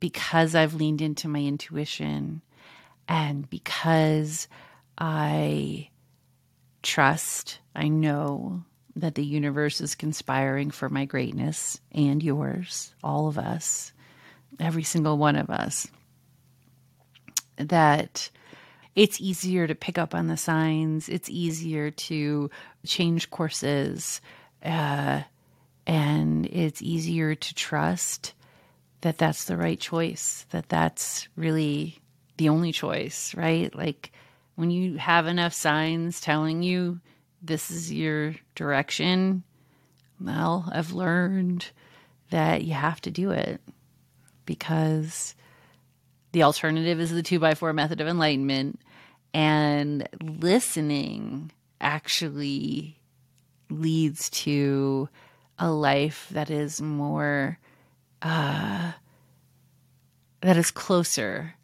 because 0.00 0.54
i've 0.54 0.74
leaned 0.74 1.02
into 1.02 1.28
my 1.28 1.40
intuition 1.40 2.40
and 3.08 3.48
because 3.48 4.48
I 4.96 5.90
trust, 6.82 7.58
I 7.74 7.88
know 7.88 8.64
that 8.96 9.14
the 9.14 9.24
universe 9.24 9.80
is 9.80 9.94
conspiring 9.94 10.70
for 10.70 10.88
my 10.88 11.04
greatness 11.04 11.80
and 11.92 12.22
yours, 12.22 12.94
all 13.02 13.26
of 13.26 13.38
us, 13.38 13.92
every 14.60 14.84
single 14.84 15.18
one 15.18 15.36
of 15.36 15.50
us, 15.50 15.88
that 17.56 18.30
it's 18.94 19.20
easier 19.20 19.66
to 19.66 19.74
pick 19.74 19.98
up 19.98 20.14
on 20.14 20.28
the 20.28 20.36
signs, 20.36 21.08
it's 21.08 21.28
easier 21.28 21.90
to 21.90 22.50
change 22.86 23.30
courses, 23.30 24.20
uh, 24.64 25.22
and 25.86 26.46
it's 26.46 26.80
easier 26.80 27.34
to 27.34 27.54
trust 27.54 28.34
that 29.00 29.18
that's 29.18 29.44
the 29.44 29.56
right 29.56 29.78
choice, 29.80 30.46
that 30.50 30.68
that's 30.68 31.28
really 31.36 31.98
the 32.36 32.48
only 32.48 32.72
choice, 32.72 33.34
right? 33.34 33.74
Like 33.74 34.12
when 34.56 34.70
you 34.70 34.98
have 34.98 35.26
enough 35.26 35.52
signs 35.52 36.20
telling 36.20 36.62
you 36.62 37.00
this 37.42 37.70
is 37.70 37.92
your 37.92 38.34
direction, 38.54 39.42
well, 40.20 40.68
I've 40.72 40.92
learned 40.92 41.70
that 42.30 42.64
you 42.64 42.74
have 42.74 43.00
to 43.02 43.10
do 43.10 43.30
it 43.30 43.60
because 44.46 45.34
the 46.32 46.42
alternative 46.42 47.00
is 47.00 47.10
the 47.10 47.22
two 47.22 47.38
by 47.38 47.54
four 47.54 47.72
method 47.72 48.00
of 48.00 48.08
enlightenment. 48.08 48.80
And 49.32 50.08
listening 50.22 51.50
actually 51.80 52.98
leads 53.68 54.30
to 54.30 55.08
a 55.58 55.70
life 55.70 56.28
that 56.30 56.50
is 56.50 56.80
more, 56.80 57.58
uh, 58.22 58.92
that 60.40 60.56
is 60.56 60.70
closer 60.70 61.54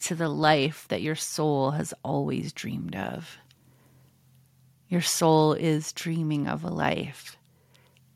to 0.00 0.14
the 0.14 0.28
life 0.28 0.86
that 0.88 1.02
your 1.02 1.14
soul 1.14 1.72
has 1.72 1.92
always 2.02 2.52
dreamed 2.52 2.96
of. 2.96 3.38
Your 4.88 5.02
soul 5.02 5.52
is 5.52 5.92
dreaming 5.92 6.48
of 6.48 6.64
a 6.64 6.70
life 6.70 7.36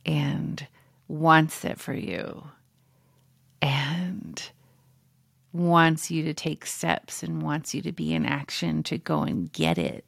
and 0.05 0.66
wants 1.07 1.64
it 1.64 1.79
for 1.79 1.94
you 1.94 2.44
and 3.62 4.51
wants 5.53 6.11
you 6.11 6.25
to 6.25 6.35
take 6.35 6.66
steps 6.66 7.23
and 7.23 7.42
wants 7.42 7.75
you 7.75 7.83
to 7.83 7.92
be 7.92 8.12
in 8.12 8.27
action 8.27 8.83
to 8.83 8.99
go 8.99 9.23
and 9.23 9.53
get 9.53 9.79
it 9.79 10.05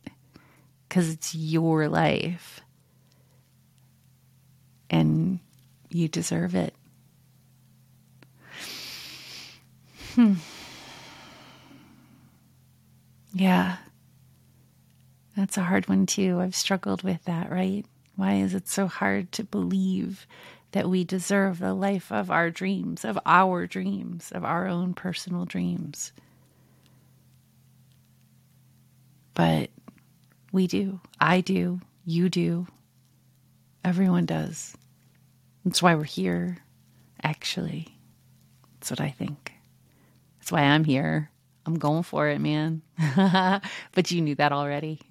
because 0.89 1.09
it's 1.11 1.35
your 1.35 1.89
life 1.89 2.61
and 4.91 5.39
you 5.89 6.09
deserve 6.09 6.55
it. 6.55 6.75
Hmm. 10.15 10.35
Yeah. 13.39 13.77
That's 15.37 15.59
a 15.59 15.63
hard 15.63 15.91
one, 15.91 16.07
too. 16.07 16.41
I've 16.41 16.55
struggled 16.55 17.03
with 17.03 17.23
that, 17.25 17.51
right? 17.51 17.85
Why 18.17 18.37
is 18.37 18.55
it 18.55 18.67
so 18.67 18.87
hard 18.87 19.31
to 19.33 19.45
believe 19.45 20.27
that 20.73 20.89
we 20.89 21.05
deserve 21.05 21.59
the 21.59 21.75
life 21.75 22.11
of 22.11 22.31
our 22.31 22.51
dreams, 22.51 23.05
of 23.05 23.19
our 23.27 23.67
dreams, 23.67 24.33
of 24.33 24.43
our 24.43 24.67
own 24.67 24.95
personal 24.95 25.45
dreams? 25.45 26.13
But 29.35 29.69
we 30.51 30.67
do. 30.67 31.01
I 31.21 31.43
do. 31.43 31.83
You 32.07 32.31
do. 32.31 32.67
Everyone 33.85 34.25
does. 34.25 34.75
That's 35.63 35.83
why 35.83 35.95
we're 35.95 36.05
here, 36.05 36.57
actually. 37.23 37.99
That's 38.81 38.89
what 38.89 39.01
I 39.03 39.11
think. 39.11 39.53
That's 40.39 40.51
why 40.51 40.63
I'm 40.63 40.85
here. 40.85 41.31
I'm 41.67 41.79
going 41.79 42.05
for 42.05 42.29
it, 42.29 42.41
man. 42.41 42.83
but 43.93 44.11
you 44.11 44.21
knew 44.23 44.37
that 44.37 44.53
already. 44.53 45.01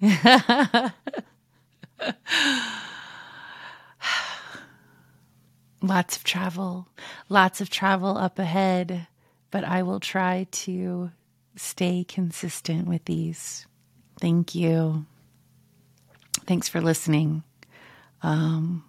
lots 5.82 6.16
of 6.16 6.24
travel, 6.24 6.88
lots 7.28 7.60
of 7.60 7.68
travel 7.68 8.16
up 8.16 8.38
ahead, 8.38 9.06
but 9.50 9.64
I 9.64 9.82
will 9.82 10.00
try 10.00 10.46
to 10.50 11.10
stay 11.56 12.04
consistent 12.04 12.88
with 12.88 13.04
these. 13.04 13.66
Thank 14.18 14.54
you. 14.54 15.04
Thanks 16.46 16.68
for 16.68 16.80
listening. 16.80 17.42
Um, 18.22 18.82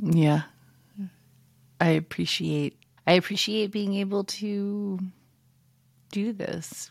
yeah, 0.00 0.42
I 1.80 1.90
appreciate 1.90 2.76
I 3.06 3.12
appreciate 3.14 3.70
being 3.70 3.94
able 3.94 4.24
to 4.24 4.98
do 6.10 6.32
this 6.32 6.90